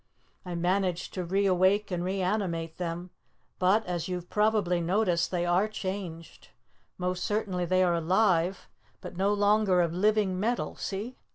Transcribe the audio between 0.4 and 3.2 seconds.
"I managed to reawake and reanimate them,